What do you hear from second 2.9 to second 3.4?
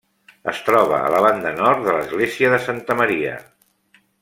Maria.